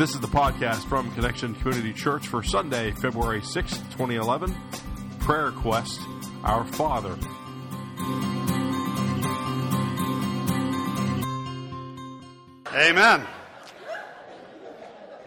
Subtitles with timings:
[0.00, 4.56] This is the podcast from Connection Community Church for Sunday, February 6th, 2011.
[5.18, 6.00] Prayer Quest,
[6.42, 7.18] Our Father.
[12.74, 13.26] Amen.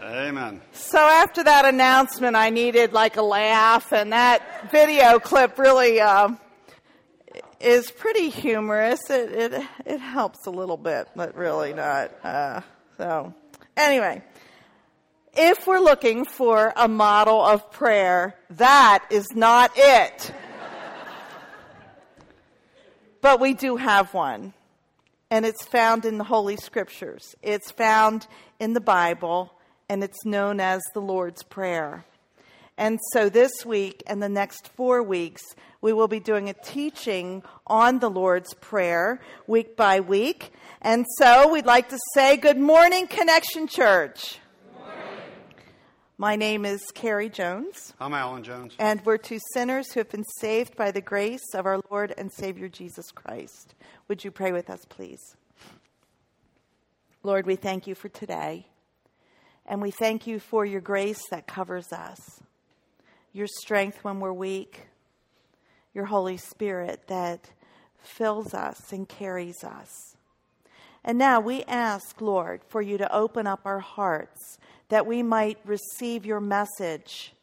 [0.02, 0.62] Amen.
[0.72, 6.30] So after that announcement, I needed like a laugh, and that video clip really uh,
[7.60, 9.08] is pretty humorous.
[9.12, 12.12] It, it it helps a little bit, but really not.
[12.26, 12.62] Uh,
[12.98, 13.36] so
[13.78, 14.24] anyway,
[15.36, 20.34] if we're looking for a model of prayer, that is not it.
[23.22, 24.54] but we do have one,
[25.32, 27.36] and it's found in the Holy Scriptures.
[27.42, 28.28] It's found
[28.60, 29.54] in the Bible
[29.90, 32.06] and it's known as the Lord's Prayer.
[32.78, 35.44] And so this week and the next four weeks,
[35.82, 40.52] we will be doing a teaching on the Lord's Prayer week by week.
[40.82, 44.40] And so we'd like to say, Good morning, Connection Church.
[46.24, 47.94] My name is Carrie Jones.
[48.00, 48.76] I'm Alan Jones.
[48.80, 52.32] And we're two sinners who have been saved by the grace of our Lord and
[52.32, 53.76] Savior Jesus Christ.
[54.08, 55.36] Would you pray with us, please?
[57.24, 58.68] Lord, we thank you for today.
[59.66, 62.40] And we thank you for your grace that covers us,
[63.34, 64.88] your strength when we're weak,
[65.94, 67.52] your Holy Spirit that
[68.02, 70.16] fills us and carries us.
[71.04, 74.58] And now we ask, Lord, for you to open up our hearts
[74.94, 77.34] that we might receive your message,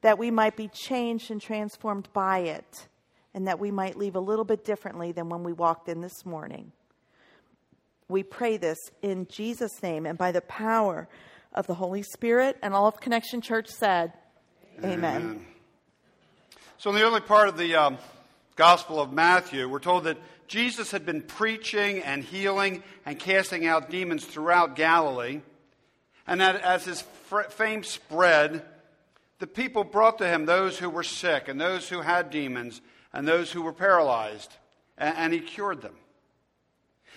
[0.00, 2.86] that we might be changed and transformed by it,
[3.34, 6.24] and that we might leave a little bit differently than when we walked in this
[6.24, 6.70] morning.
[8.08, 11.08] We pray this in Jesus' name and by the power
[11.52, 12.56] of the Holy Spirit.
[12.62, 14.12] And all of Connection Church said,
[14.78, 15.04] Amen.
[15.04, 15.46] Amen.
[16.76, 17.98] So, in the early part of the um,
[18.54, 23.90] Gospel of Matthew, we're told that Jesus had been preaching and healing and casting out
[23.90, 25.40] demons throughout Galilee.
[26.28, 27.02] And that as his
[27.48, 28.62] fame spread,
[29.38, 32.82] the people brought to him those who were sick and those who had demons
[33.14, 34.52] and those who were paralyzed,
[34.98, 35.96] and, he cured them.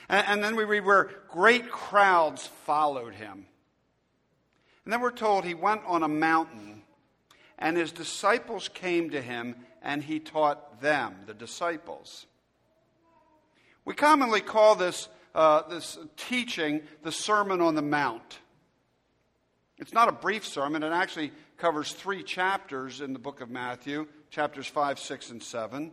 [0.07, 3.45] And, and then we read where great crowds followed him.
[4.85, 6.83] And then we're told he went on a mountain,
[7.59, 12.27] and his disciples came to him, and he taught them, the disciples.
[13.83, 18.39] We commonly call this, uh, this teaching the Sermon on the Mount.
[19.81, 24.05] It's not a brief sermon, it actually covers three chapters in the book of Matthew
[24.29, 25.91] chapters 5, 6, and 7.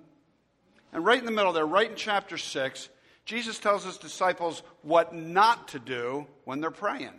[0.92, 2.90] And right in the middle there, right in chapter 6,
[3.24, 7.14] Jesus tells his disciples what not to do when they're praying.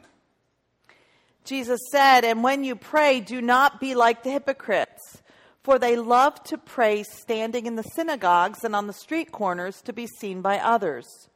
[1.44, 5.24] Jesus said, And when you pray, do not be like the hypocrites,
[5.64, 9.92] for they love to pray standing in the synagogues and on the street corners to
[9.92, 11.30] be seen by others.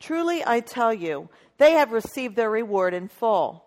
[0.00, 1.28] Truly, I tell you,
[1.58, 3.66] they have received their reward in full.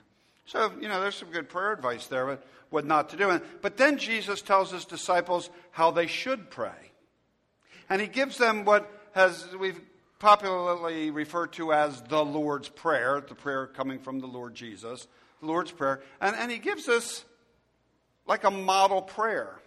[0.51, 3.39] So, you know, there's some good prayer advice there, but what not to do.
[3.61, 6.91] But then Jesus tells his disciples how they should pray.
[7.89, 9.79] And he gives them what has, we've
[10.19, 15.07] popularly referred to as the Lord's Prayer, the prayer coming from the Lord Jesus,
[15.39, 16.01] the Lord's Prayer.
[16.19, 17.23] And, and he gives us
[18.27, 19.57] like a model prayer.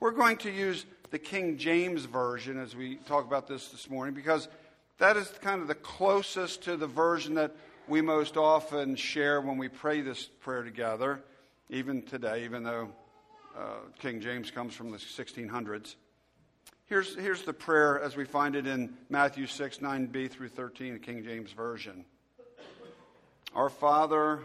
[0.00, 4.12] We're going to use the King James Version as we talk about this this morning
[4.12, 4.48] because
[4.98, 7.56] that is kind of the closest to the version that
[7.90, 11.20] we most often share when we pray this prayer together,
[11.68, 12.88] even today, even though
[13.58, 13.62] uh,
[13.98, 15.96] King James comes from the 1600s.
[16.86, 20.98] Here's, here's the prayer as we find it in Matthew 6, 9b through 13, the
[21.00, 22.04] King James Version.
[23.56, 24.44] Our Father,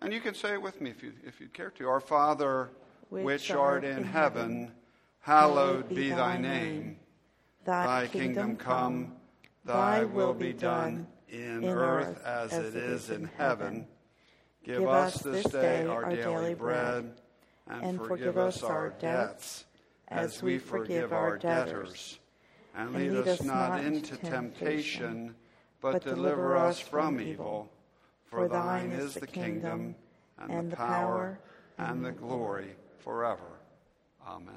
[0.00, 1.88] and you can say it with me if you, if you care to.
[1.88, 2.70] Our Father,
[3.10, 4.72] which, which art in heaven,
[5.20, 6.96] hallowed be thy name.
[7.66, 9.12] Thy kingdom come,
[9.66, 13.86] thy will be done in earth as it is in heaven.
[14.64, 17.14] Give us this day our daily bread,
[17.66, 19.64] and forgive us our debts
[20.08, 22.18] as we forgive our debtors.
[22.76, 25.34] And lead us not into temptation,
[25.80, 27.70] but deliver us from evil.
[28.26, 29.94] For thine is the kingdom,
[30.38, 31.38] and the power,
[31.78, 33.58] and the glory forever.
[34.26, 34.54] Amen.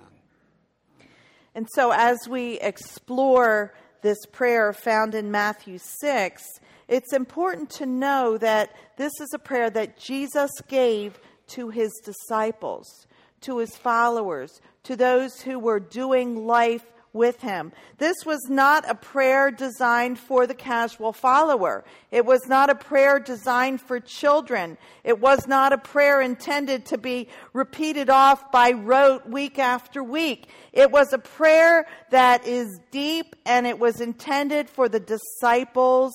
[1.56, 3.74] And so, as we explore
[4.06, 6.44] this prayer found in Matthew 6,
[6.88, 13.08] it's important to know that this is a prayer that Jesus gave to his disciples
[13.46, 16.86] to his followers, to those who were doing life
[17.16, 17.72] with him.
[17.98, 21.86] This was not a prayer designed for the casual follower.
[22.12, 24.78] It was not a prayer designed for children.
[25.04, 30.50] It was not a prayer intended to be repeated off by rote week after week.
[30.74, 36.14] It was a prayer that is deep and it was intended for the disciples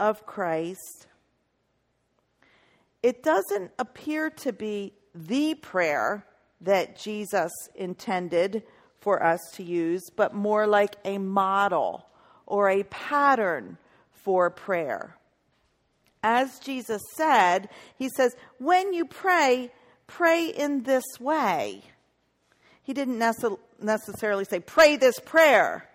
[0.00, 1.06] of Christ.
[3.02, 6.24] It doesn't appear to be the prayer
[6.62, 8.62] that Jesus intended
[9.02, 12.06] for us to use, but more like a model
[12.46, 13.76] or a pattern
[14.12, 15.16] for prayer.
[16.22, 17.68] As Jesus said,
[17.98, 19.70] He says, when you pray,
[20.06, 21.82] pray in this way.
[22.84, 25.88] He didn't nece- necessarily say, pray this prayer,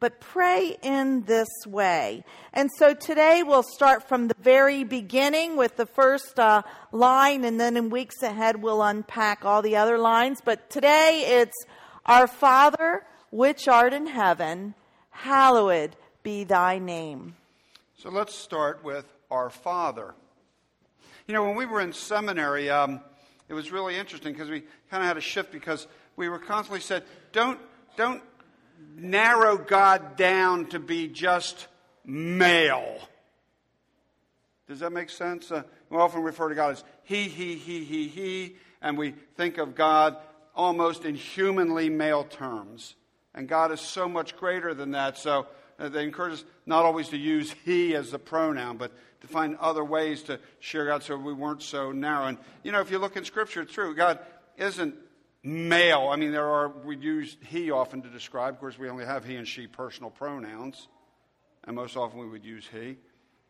[0.00, 2.24] but pray in this way.
[2.52, 7.60] And so today we'll start from the very beginning with the first uh, line, and
[7.60, 10.40] then in weeks ahead we'll unpack all the other lines.
[10.44, 11.56] But today it's,
[12.06, 14.74] our Father, which art in heaven,
[15.10, 17.36] hallowed be thy name.
[17.96, 20.14] So let's start with our Father.
[21.26, 23.00] You know, when we were in seminary, um,
[23.48, 24.60] it was really interesting because we
[24.90, 27.58] kind of had a shift because we were constantly said, don't,
[27.96, 28.22] don't
[28.96, 31.68] narrow God down to be just
[32.04, 33.08] male.
[34.68, 35.50] Does that make sense?
[35.50, 39.58] Uh, we often refer to God as he, he, he, he, he, and we think
[39.58, 40.16] of God
[40.54, 42.94] almost in humanly male terms.
[43.34, 45.16] And God is so much greater than that.
[45.16, 45.46] So
[45.78, 49.56] uh, they encourage us not always to use he as the pronoun, but to find
[49.56, 52.26] other ways to share God so we weren't so narrow.
[52.26, 53.94] And, you know, if you look in Scripture, it's true.
[53.94, 54.18] God
[54.56, 54.94] isn't
[55.42, 56.08] male.
[56.10, 58.54] I mean, there are, we use he often to describe.
[58.54, 60.88] Of course, we only have he and she personal pronouns.
[61.64, 62.96] And most often we would use he.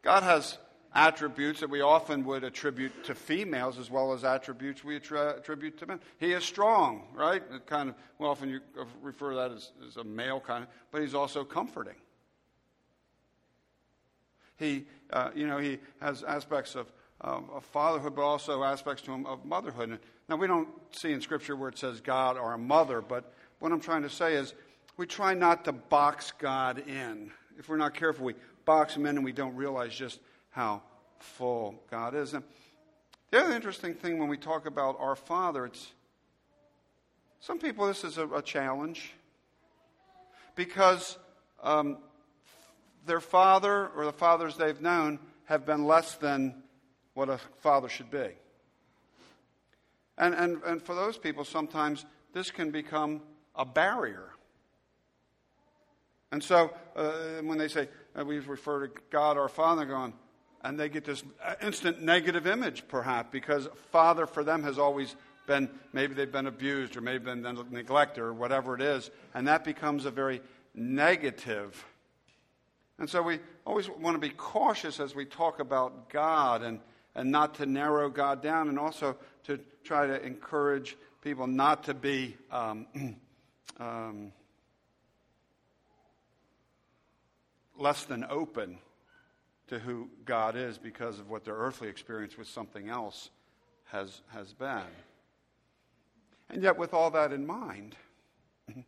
[0.02, 0.58] God has
[0.94, 5.87] attributes that we often would attribute to females as well as attributes we attribute to
[5.87, 6.00] men.
[6.19, 7.43] He is strong, right?
[7.67, 8.61] Kind of, well, often you
[9.00, 11.97] refer to that as, as a male kind of, but he's also comforting.
[14.56, 16.93] He, uh, you know, he has aspects of,
[17.23, 19.99] um, of fatherhood, but also aspects to him of motherhood.
[20.29, 23.73] Now, we don't see in Scripture where it says God or a mother, but what
[23.73, 24.55] I'm trying to say is
[24.97, 27.31] we try not to box God in.
[27.59, 28.35] If we're not careful, we
[28.65, 30.21] box him in and we don't realize just
[30.52, 30.82] how
[31.19, 32.32] full God is.
[32.32, 32.44] And
[33.31, 35.93] the other interesting thing when we talk about our Father, it's
[37.40, 39.12] some people this is a, a challenge
[40.54, 41.19] because
[41.62, 41.99] um,
[43.06, 46.62] their father or the fathers they've known have been less than
[47.14, 48.28] what a father should be.
[50.19, 53.22] And, and, and for those people, sometimes this can become
[53.56, 54.31] a barrier.
[56.31, 57.88] And so uh, when they say,
[58.19, 60.14] uh, we refer to God our Father, going,
[60.62, 61.23] and they get this
[61.62, 65.17] instant negative image, perhaps, because father for them has always
[65.47, 69.64] been maybe they've been abused or maybe been neglected or whatever it is, and that
[69.64, 70.41] becomes a very
[70.75, 71.85] negative.
[72.99, 76.79] And so we always want to be cautious as we talk about God and,
[77.14, 81.94] and not to narrow God down, and also to try to encourage people not to
[81.94, 82.37] be.
[82.50, 82.87] Um,
[83.81, 84.32] um,
[87.79, 88.79] less than open
[89.73, 93.31] to who God is because of what their earthly experience with something else
[93.85, 94.83] has, has been.
[96.50, 97.97] And yet, with all that in mind,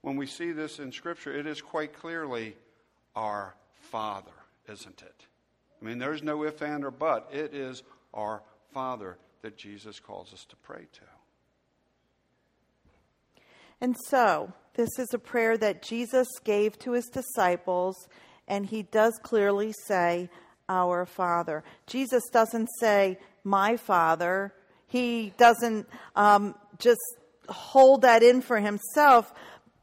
[0.00, 2.56] when we see this in Scripture, it is quite clearly
[3.14, 4.32] our Father,
[4.70, 5.26] isn't it?
[5.82, 7.28] I mean, there's no if, and, or but.
[7.30, 7.82] It is
[8.14, 8.40] our
[8.72, 11.00] Father that Jesus calls us to pray to.
[13.82, 18.08] And so, this is a prayer that Jesus gave to his disciples
[18.48, 20.30] and he does clearly say,
[20.68, 21.64] Our Father.
[21.86, 24.52] Jesus doesn't say, My Father.
[24.86, 27.00] He doesn't um, just
[27.48, 29.32] hold that in for himself.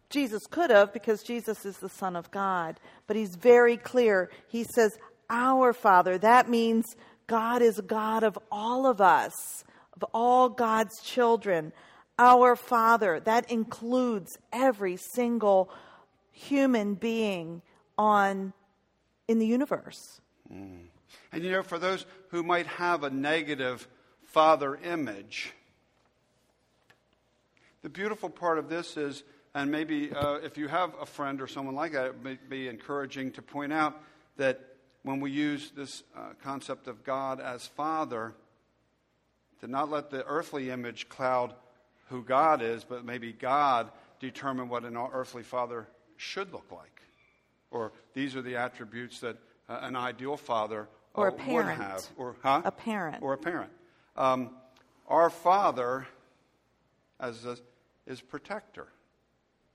[0.09, 2.79] Jesus could have because Jesus is the Son of God.
[3.07, 4.29] But he's very clear.
[4.47, 4.97] He says,
[5.29, 6.17] Our Father.
[6.17, 6.85] That means
[7.27, 9.33] God is God of all of us,
[9.93, 11.73] of all God's children.
[12.17, 13.19] Our Father.
[13.19, 15.69] That includes every single
[16.31, 17.61] human being
[17.97, 18.53] on
[19.27, 20.21] in the universe.
[20.51, 20.85] Mm.
[21.31, 23.87] And you know, for those who might have a negative
[24.25, 25.53] father image,
[27.81, 29.23] the beautiful part of this is,
[29.53, 32.67] and maybe uh, if you have a friend or someone like that, it may be
[32.67, 34.01] encouraging to point out
[34.37, 34.59] that
[35.03, 38.33] when we use this uh, concept of God as Father,
[39.59, 41.53] to not let the earthly image cloud
[42.09, 47.01] who God is, but maybe God determine what an earthly father should look like
[47.73, 49.37] or these are the attributes that
[49.67, 51.77] uh, an ideal father uh, or a parent.
[51.79, 52.61] would have, or huh?
[52.63, 53.71] a parent, or a parent.
[54.15, 54.51] Um,
[55.07, 56.07] our Father
[57.19, 57.57] as a,
[58.05, 58.87] is protector,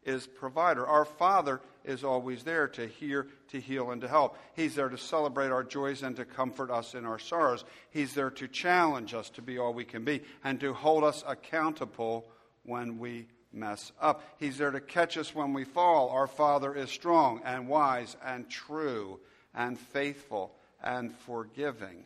[0.04, 0.86] is provider.
[0.86, 4.38] Our Father is always there to hear, to heal, and to help.
[4.54, 7.64] He's there to celebrate our joys and to comfort us in our sorrows.
[7.90, 11.24] He's there to challenge us to be all we can be and to hold us
[11.26, 12.26] accountable
[12.62, 14.22] when we mess up.
[14.38, 16.10] He's there to catch us when we fall.
[16.10, 19.20] Our Father is strong and wise and true
[19.54, 22.04] and faithful and forgiving.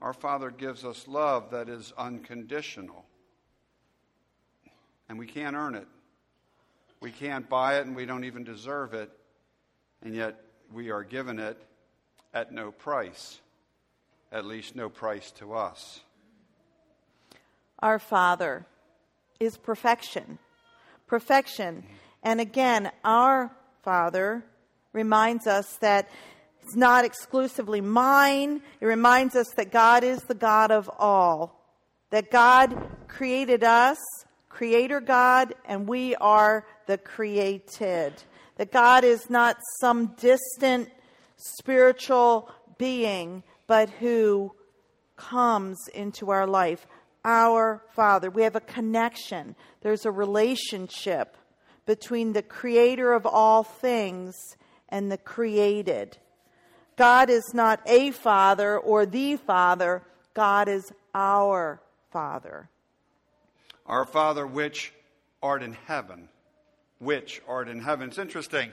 [0.00, 3.04] Our Father gives us love that is unconditional.
[5.08, 5.86] And we can't earn it.
[7.00, 9.10] We can't buy it, and we don't even deserve it.
[10.02, 10.40] And yet,
[10.72, 11.60] we are given it
[12.32, 13.40] at no price,
[14.32, 16.00] at least no price to us.
[17.78, 18.66] Our Father
[19.44, 20.38] is perfection.
[21.06, 21.84] Perfection.
[22.22, 24.44] And again, our Father
[24.92, 26.08] reminds us that
[26.62, 28.62] it's not exclusively mine.
[28.80, 31.60] It reminds us that God is the God of all,
[32.10, 32.74] that God
[33.06, 33.98] created us,
[34.48, 38.14] Creator God, and we are the created.
[38.56, 40.88] That God is not some distant
[41.36, 44.54] spiritual being, but who
[45.16, 46.86] comes into our life.
[47.24, 48.30] Our Father.
[48.30, 51.36] We have a connection, there's a relationship
[51.86, 54.34] between the Creator of all things
[54.88, 56.18] and the created.
[56.96, 60.02] God is not a father or the father,
[60.34, 62.68] God is our Father.
[63.86, 64.92] Our Father, which
[65.42, 66.28] art in heaven.
[66.98, 68.08] Which art in heaven.
[68.08, 68.70] It's interesting.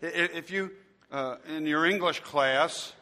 [0.00, 0.70] If you,
[1.10, 2.92] uh, in your English class,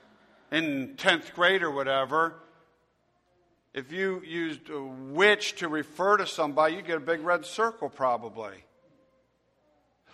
[0.50, 2.35] in 10th grade or whatever,
[3.75, 8.64] if you used which to refer to somebody, you get a big red circle probably.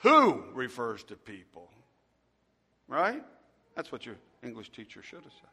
[0.02, 1.70] Who refers to people?
[2.86, 3.22] Right?
[3.74, 5.50] That's what your English teacher should have said.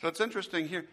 [0.00, 0.86] So it's interesting here.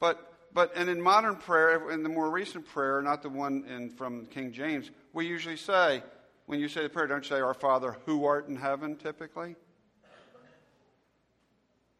[0.00, 3.90] But, but and in modern prayer, in the more recent prayer, not the one in,
[3.90, 6.02] from King James, we usually say,
[6.46, 9.56] when you say the prayer, don't you say, Our Father who art in heaven, typically?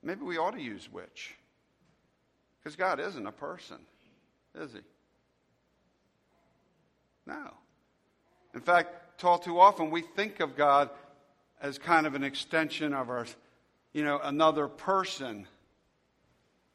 [0.03, 1.35] Maybe we ought to use which.
[2.67, 3.77] Because God isn't a person,
[4.57, 4.81] is he?
[7.25, 7.55] No.
[8.57, 10.91] In fact, all too often we think of God
[11.63, 13.25] as kind of an extension of our,
[13.93, 15.47] you know, another person.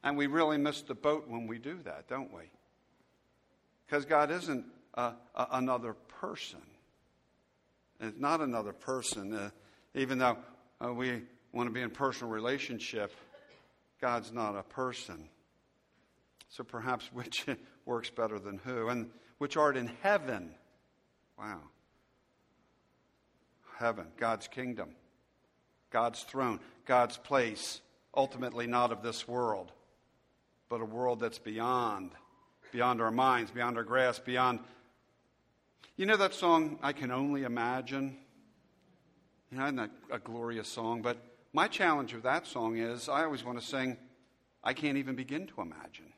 [0.02, 2.44] And we really miss the boat when we do that, don't we?
[3.86, 4.64] Because God isn't
[5.36, 6.62] another person.
[8.00, 9.34] It's not another person.
[9.34, 9.50] Uh,
[9.94, 10.38] even though
[10.82, 13.12] uh, we want to be in personal relationship,
[14.00, 15.28] God's not a person.
[16.52, 17.48] So perhaps which
[17.86, 18.88] works better than who?
[18.88, 20.54] And which art in heaven.
[21.38, 21.62] Wow
[23.82, 24.92] heaven, God's kingdom,
[25.90, 27.82] God's throne, God's place,
[28.16, 29.72] ultimately not of this world,
[30.70, 32.12] but a world that's beyond,
[32.72, 34.60] beyond our minds, beyond our grasp, beyond.
[35.98, 38.16] You know that song, I Can Only Imagine?
[39.52, 41.02] You know, isn't a glorious song?
[41.02, 41.18] But
[41.52, 43.98] my challenge with that song is I always want to sing,
[44.64, 46.14] I can't even begin to imagine.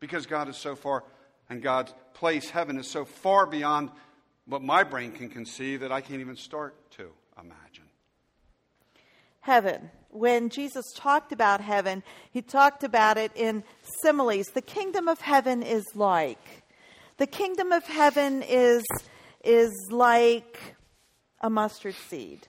[0.00, 1.04] Because God is so far,
[1.48, 3.90] and God's place, heaven, is so far beyond
[4.46, 7.84] what my brain can conceive that I can't even start to imagine.
[9.40, 9.90] Heaven.
[10.10, 13.62] When Jesus talked about heaven, he talked about it in
[14.02, 14.46] similes.
[14.46, 16.64] The kingdom of heaven is like.
[17.18, 18.84] The kingdom of heaven is,
[19.44, 20.76] is like
[21.40, 22.46] a mustard seed.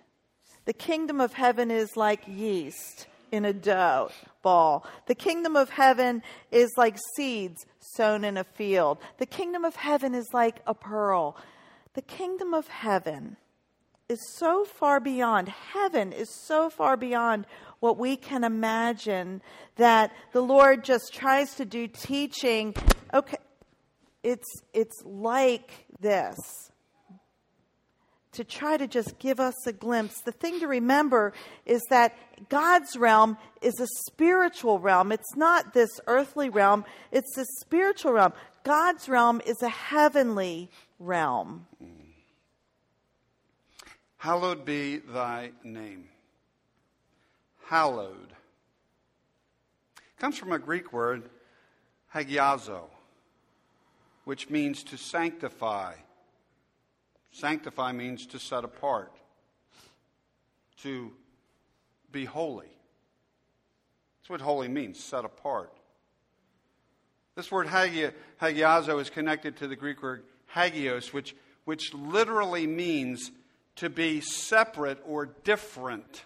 [0.65, 4.85] The kingdom of heaven is like yeast in a dough ball.
[5.07, 6.21] The kingdom of heaven
[6.51, 8.99] is like seeds sown in a field.
[9.17, 11.37] The kingdom of heaven is like a pearl
[11.93, 13.37] the kingdom of heaven
[14.07, 17.45] is so far beyond, heaven is so far beyond
[17.79, 19.41] what we can imagine
[19.75, 22.73] that the Lord just tries to do teaching.
[23.13, 23.37] Okay,
[24.23, 26.37] it's, it's like this
[28.39, 30.21] to try to just give us a glimpse.
[30.21, 31.33] The thing to remember
[31.65, 32.17] is that
[32.47, 35.11] God's realm is a spiritual realm.
[35.11, 38.31] It's not this earthly realm, it's a spiritual realm.
[38.63, 40.69] God's realm is a heavenly
[40.99, 41.67] realm.
[44.15, 46.05] Hallowed be thy name.
[47.65, 48.31] Hallowed.
[49.97, 51.29] It comes from a Greek word,
[52.15, 52.83] hagiazo,
[54.23, 55.95] which means to sanctify.
[57.31, 59.13] Sanctify means to set apart,
[60.81, 61.11] to
[62.11, 62.67] be holy.
[64.19, 65.73] That's what holy means, set apart.
[67.35, 73.31] This word hagiazo is connected to the Greek word hagios, which, which literally means
[73.77, 76.23] to be separate or different.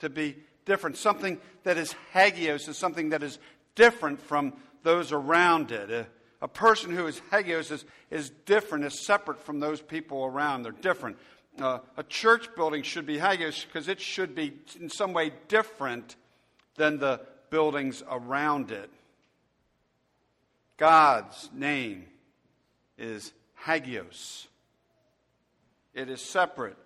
[0.00, 0.96] To be different.
[0.96, 3.38] Something that is hagios is something that is
[3.74, 5.90] different from those around it.
[5.90, 6.04] Uh,
[6.40, 10.62] A, person who is hagios is, is different, is separate from those people around.
[10.62, 11.18] They're different.
[11.60, 16.16] Uh, a church building should be hagios because it should be in some way different
[16.76, 18.90] than the buildings around it.
[20.76, 22.06] God's name
[22.96, 23.32] is
[23.66, 24.46] hagios.
[25.94, 26.76] It is separate.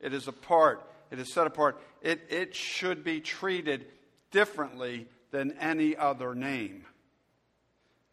[0.00, 0.82] It is apart.
[1.10, 1.80] It is set apart.
[2.00, 3.86] It, it should be treated
[4.30, 6.84] differently than any other name.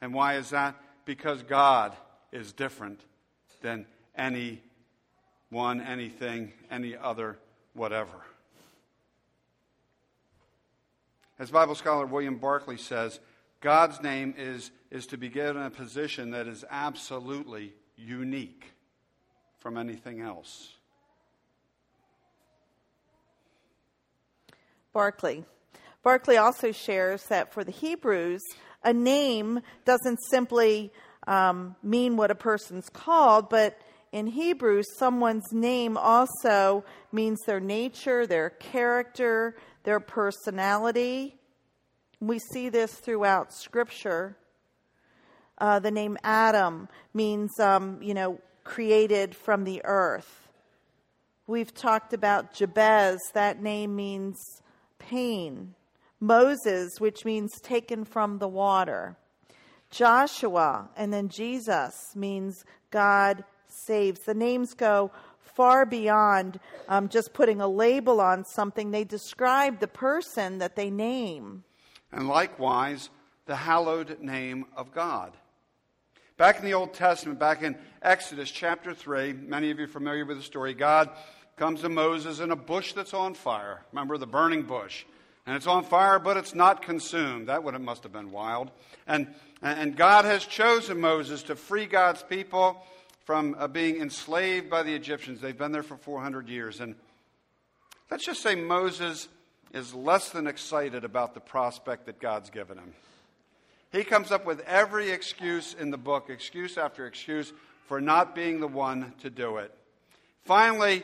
[0.01, 0.75] And why is that?
[1.08, 1.94] Because God
[2.34, 3.00] is different
[3.62, 4.62] than any
[5.50, 7.40] one, anything, any other,
[7.74, 8.26] whatever.
[11.40, 13.22] As Bible scholar William Barclay says,
[13.62, 18.74] God's name is, is to be given a position that is absolutely unique
[19.60, 20.74] from anything else.
[24.92, 25.46] Barclay.
[26.04, 28.42] Barclay also shares that for the Hebrews,
[28.84, 30.91] a name doesn't simply
[31.27, 33.79] um, mean what a person's called, but
[34.12, 41.36] in Hebrew, someone's name also means their nature, their character, their personality.
[42.19, 44.38] We see this throughout Scripture.
[45.57, 50.48] Uh, the name Adam means, um, you know, created from the earth.
[51.46, 54.38] We've talked about Jabez, that name means
[55.00, 55.75] pain.
[56.19, 59.17] Moses, which means taken from the water.
[59.89, 64.21] Joshua, and then Jesus means God saves.
[64.21, 65.12] The names go
[65.57, 70.91] far beyond um, just putting a label on something, they describe the person that they
[70.91, 71.63] name.
[72.12, 73.09] And likewise,
[73.47, 75.33] the hallowed name of God.
[76.38, 80.25] Back in the Old Testament, back in Exodus chapter 3, many of you are familiar
[80.25, 80.75] with the story.
[80.75, 81.09] God
[81.55, 83.83] comes to Moses in a bush that's on fire.
[83.91, 85.05] Remember the burning bush?
[85.48, 87.48] And it's on fire, but it's not consumed.
[87.48, 88.69] That would have must have been wild.
[89.08, 92.86] And, and God has chosen Moses to free God's people
[93.24, 95.39] from uh, being enslaved by the Egyptians.
[95.39, 96.82] They've been there for 400 years.
[96.82, 96.95] And
[98.12, 99.30] let's just say Moses
[99.74, 102.93] is less than excited about the prospect that God's given him.
[103.93, 107.54] He comes up with every excuse in the book, excuse after excuse,
[107.86, 109.74] for not being the one to do it.
[110.43, 111.04] Finally,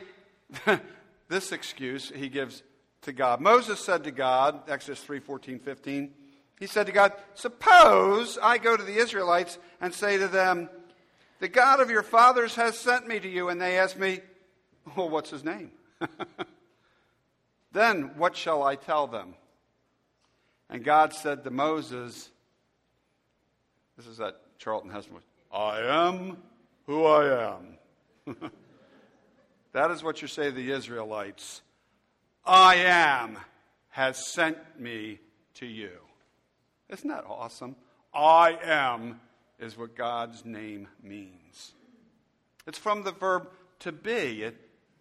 [1.28, 2.62] this excuse he gives
[3.04, 3.40] to God.
[3.40, 6.10] Moses said to God, Exodus 3 14, 15,
[6.58, 10.68] he said to God, Suppose I go to the Israelites and say to them,
[11.44, 13.48] the God of your fathers has sent me to you.
[13.50, 14.20] And they ask me,
[14.96, 15.72] Well, what's his name?
[17.72, 19.34] then what shall I tell them?
[20.70, 22.30] And God said to Moses,
[23.96, 25.16] This is that Charlton Heston
[25.52, 26.38] I am
[26.86, 28.34] who I am.
[29.72, 31.62] that is what you say to the Israelites.
[32.46, 33.38] I am
[33.90, 35.20] has sent me
[35.54, 35.92] to you.
[36.88, 37.76] Isn't that awesome?
[38.12, 39.20] I am
[39.58, 41.72] is what God's name means.
[42.66, 43.48] It's from the verb
[43.80, 44.42] to be.
[44.42, 44.56] It,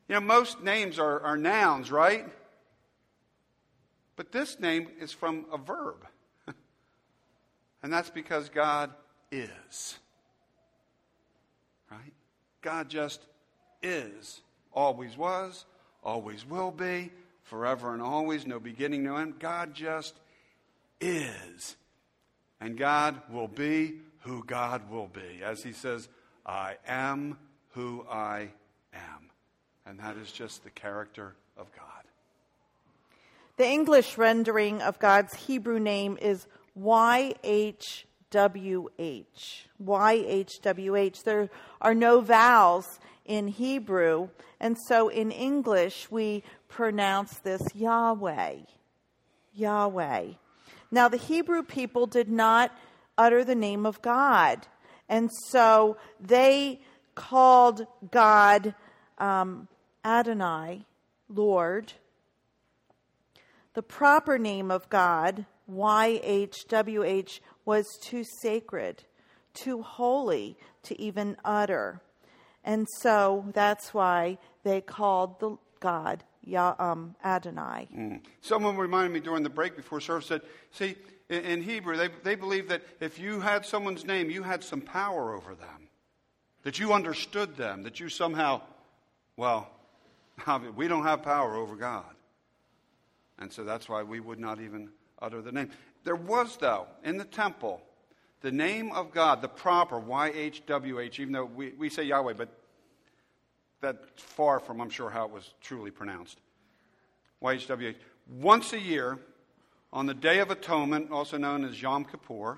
[0.07, 2.25] you know, most names are, are nouns, right?
[4.15, 6.05] But this name is from a verb.
[7.83, 8.91] and that's because God
[9.31, 9.97] is.
[11.91, 12.13] Right?
[12.61, 13.21] God just
[13.81, 14.41] is.
[14.71, 15.65] Always was,
[16.03, 17.11] always will be,
[17.43, 19.39] forever and always, no beginning, no end.
[19.39, 20.15] God just
[20.99, 21.75] is.
[22.59, 25.43] And God will be who God will be.
[25.43, 26.07] As he says,
[26.45, 27.37] I am
[27.71, 28.49] who I
[28.93, 29.29] am.
[29.85, 31.83] And that is just the character of God.
[33.57, 36.47] The English rendering of God's Hebrew name is
[38.33, 39.65] YHWH.
[39.83, 41.23] YHWH.
[41.23, 41.49] There
[41.81, 48.57] are no vowels in Hebrew, and so in English we pronounce this Yahweh.
[49.53, 50.27] Yahweh.
[50.91, 52.71] Now, the Hebrew people did not
[53.17, 54.67] utter the name of God.
[55.09, 56.81] And so they
[57.15, 58.73] called God
[59.17, 59.67] um,
[60.03, 60.85] Adonai,
[61.29, 61.93] Lord.
[63.73, 69.03] The proper name of God, YHWH, was too sacred,
[69.53, 72.01] too holy to even utter.
[72.63, 77.87] And so that's why they called the God Yah, um, Adonai.
[77.95, 78.21] Mm.
[78.41, 80.95] Someone reminded me during the break before service said, see,
[81.29, 84.81] in, in Hebrew, they, they believed that if you had someone's name, you had some
[84.81, 85.87] power over them,
[86.63, 88.61] that you understood them, that you somehow,
[89.37, 89.69] well,
[90.75, 92.13] we don't have power over God.
[93.39, 94.89] And so that's why we would not even
[95.21, 95.69] utter the name.
[96.03, 97.81] There was, though, in the temple,
[98.41, 102.49] the name of God, the proper YHWH, even though we, we say Yahweh, but
[103.79, 106.39] that's far from, I'm sure, how it was truly pronounced.
[107.41, 107.95] YHWH.
[108.39, 109.19] Once a year,
[109.91, 112.57] on the Day of Atonement, also known as Yom Kippur,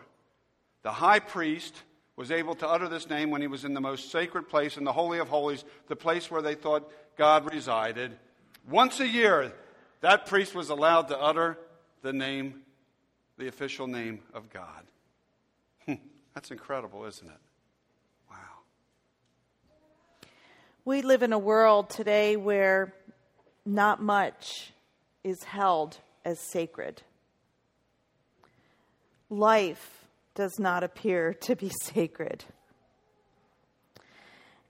[0.83, 1.75] The high priest
[2.15, 4.83] was able to utter this name when he was in the most sacred place, in
[4.83, 8.17] the Holy of Holies, the place where they thought God resided.
[8.69, 9.51] Once a year,
[10.01, 11.57] that priest was allowed to utter
[12.03, 12.61] the name,
[13.37, 14.85] the official name of God.
[16.33, 17.37] That's incredible, isn't it?
[18.29, 20.27] Wow.
[20.85, 22.93] We live in a world today where
[23.65, 24.71] not much
[25.23, 27.01] is held as sacred.
[29.29, 32.45] Life does not appear to be sacred.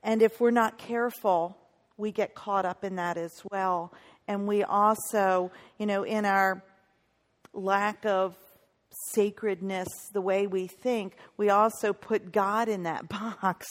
[0.02, 1.58] And if we're not careful,
[1.98, 3.94] we get caught up in that as well.
[4.28, 6.64] And we also, you know, in our
[7.54, 8.36] lack of
[9.12, 13.08] sacredness, the way we think, we also put God in that
[13.42, 13.68] box.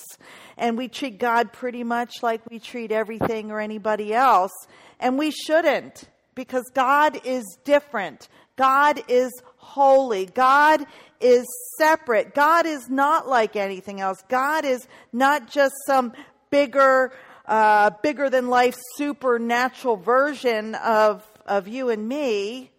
[0.57, 4.53] And we treat God pretty much like we treat everything or anybody else.
[5.01, 8.29] And we shouldn't, because God is different.
[8.57, 10.27] God is holy.
[10.27, 10.85] God
[11.21, 11.45] is
[11.79, 12.35] separate.
[12.35, 14.23] God is not like anything else.
[14.29, 16.13] God is not just some
[16.51, 17.13] bigger,
[17.47, 22.71] uh, bigger than life supernatural version of, of you and me.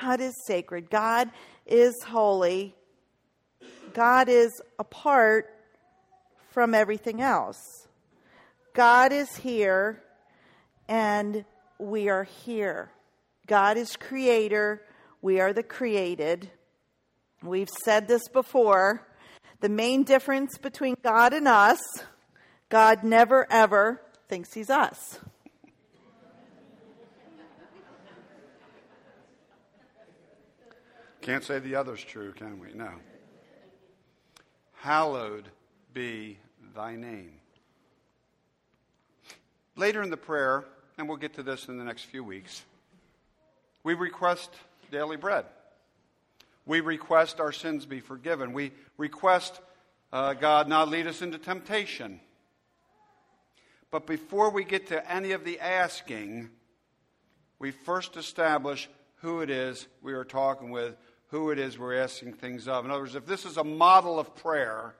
[0.00, 0.90] God is sacred.
[0.90, 1.30] God
[1.66, 2.74] is holy.
[3.92, 5.50] God is apart
[6.50, 7.88] from everything else.
[8.74, 10.02] God is here
[10.88, 11.44] and
[11.78, 12.90] we are here.
[13.46, 14.82] God is creator.
[15.22, 16.50] We are the created.
[17.42, 19.06] We've said this before.
[19.60, 21.78] The main difference between God and us,
[22.68, 25.20] God never ever thinks he's us.
[31.24, 32.74] Can't say the other's true, can we?
[32.74, 32.90] No.
[34.74, 35.48] Hallowed
[35.94, 36.36] be
[36.76, 37.32] thy name.
[39.74, 40.66] Later in the prayer,
[40.98, 42.62] and we'll get to this in the next few weeks,
[43.82, 44.50] we request
[44.90, 45.46] daily bread.
[46.66, 48.52] We request our sins be forgiven.
[48.52, 49.62] We request
[50.12, 52.20] uh, God not lead us into temptation.
[53.90, 56.50] But before we get to any of the asking,
[57.58, 58.90] we first establish
[59.22, 60.96] who it is we are talking with
[61.34, 62.84] who it is we're asking things of.
[62.84, 64.94] In other words, if this is a model of prayer,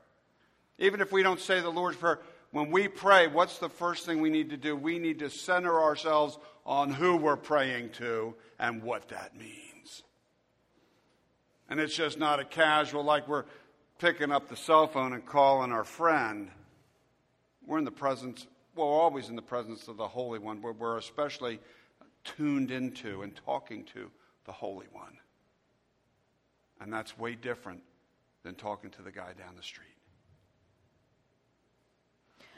[0.81, 2.19] even if we don't say the Lord's Prayer,
[2.51, 4.75] when we pray, what's the first thing we need to do?
[4.75, 10.03] We need to center ourselves on who we're praying to and what that means.
[11.71, 13.45] And it's just not a casual, like we're
[14.01, 16.51] picking up the cell phone and calling our friend.
[17.65, 18.45] We're in the presence,
[18.75, 21.61] well, we're always in the presence of the Holy One, we're especially
[22.25, 24.11] tuned into and talking to
[24.47, 25.17] the Holy One.
[26.85, 27.81] And that's way different
[28.43, 29.89] than talking to the guy down the street.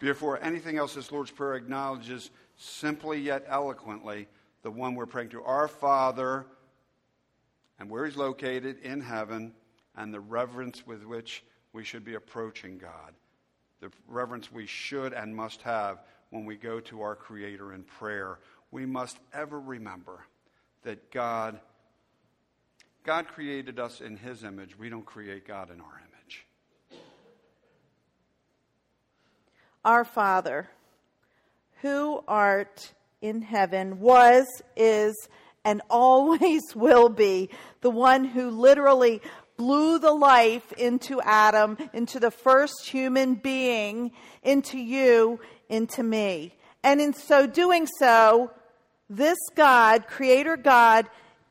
[0.00, 4.26] Before anything else, this Lord's Prayer acknowledges simply yet eloquently
[4.62, 6.44] the one we're praying to our Father
[7.78, 9.52] and where He's located in heaven
[9.94, 13.14] and the reverence with which we should be approaching God.
[13.80, 18.40] The reverence we should and must have when we go to our Creator in prayer.
[18.72, 20.26] We must ever remember
[20.82, 21.60] that God
[23.06, 24.76] God created us in His image.
[24.76, 26.44] We don't create God in our image.
[29.84, 30.68] Our Father,
[31.82, 32.92] who art
[33.22, 34.44] in heaven, was,
[34.76, 35.14] is,
[35.64, 37.48] and always will be
[37.80, 39.22] the one who literally
[39.56, 44.10] blew the life into Adam, into the first human being,
[44.42, 45.38] into you,
[45.68, 46.56] into me.
[46.82, 48.50] And in so doing so,
[49.08, 51.08] this God, Creator God,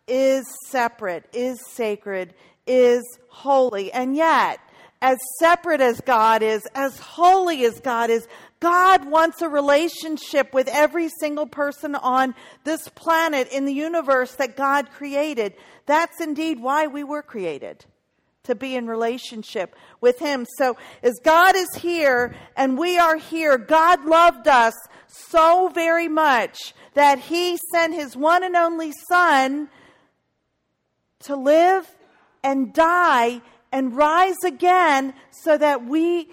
[0.08, 2.34] is separate, is sacred,
[2.68, 3.92] is holy.
[3.92, 4.60] And yet,
[5.02, 8.28] as separate as God is, as holy as God is,
[8.60, 14.56] God wants a relationship with every single person on this planet in the universe that
[14.56, 15.54] God created.
[15.86, 17.86] That's indeed why we were created.
[18.46, 20.46] To be in relationship with Him.
[20.58, 24.76] So, as God is here and we are here, God loved us
[25.08, 29.68] so very much that He sent His one and only Son
[31.26, 31.88] to live
[32.44, 36.30] and die and rise again so that we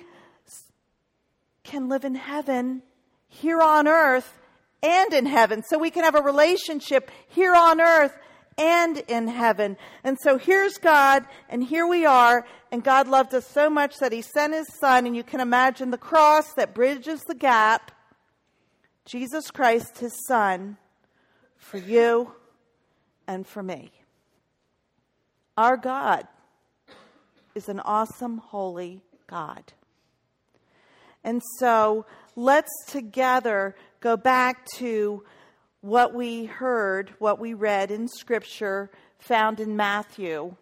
[1.64, 2.82] can live in heaven
[3.28, 4.38] here on earth
[4.82, 5.62] and in heaven.
[5.62, 8.16] So we can have a relationship here on earth
[8.58, 9.76] and in heaven.
[10.04, 12.46] And so here's God, and here we are.
[12.70, 15.90] And God loved us so much that He sent His Son, and you can imagine
[15.90, 17.92] the cross that bridges the gap.
[19.04, 20.76] Jesus Christ, His Son,
[21.56, 22.32] for you
[23.26, 23.90] and for me.
[25.56, 26.26] Our God
[27.54, 29.74] is an awesome, holy God.
[31.22, 35.24] And so let's together go back to
[35.82, 40.56] what we heard, what we read in Scripture found in Matthew.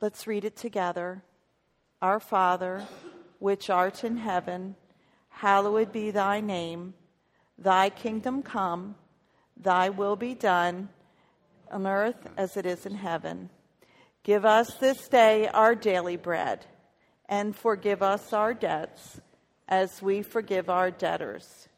[0.00, 1.22] Let's read it together.
[2.02, 2.84] Our Father,
[3.38, 4.74] which art in heaven,
[5.28, 6.94] hallowed be thy name.
[7.58, 8.96] Thy kingdom come,
[9.56, 10.88] thy will be done
[11.70, 13.50] on earth as it is in heaven.
[14.22, 16.66] Give us this day our daily bread,
[17.28, 19.20] and forgive us our debts
[19.68, 21.68] as we forgive our debtors.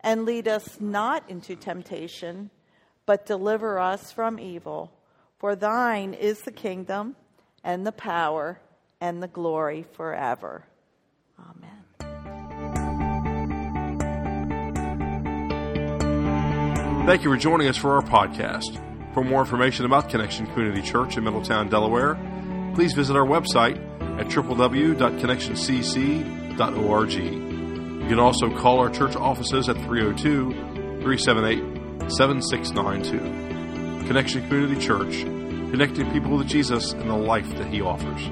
[0.00, 2.50] And lead us not into temptation,
[3.06, 4.92] but deliver us from evil.
[5.38, 7.16] For thine is the kingdom
[7.62, 8.60] and the power
[9.00, 10.66] and the glory forever.
[11.38, 11.70] Amen.
[17.06, 18.80] Thank you for joining us for our podcast.
[19.14, 22.16] For more information about Connection Community Church in Middletown, Delaware,
[22.74, 23.76] please visit our website
[24.18, 27.12] at www.connectioncc.org.
[27.12, 30.50] You can also call our church offices at 302
[31.02, 33.20] 378 7692.
[34.08, 35.20] Connection Community Church,
[35.70, 38.28] connecting people with Jesus and the life that He offers.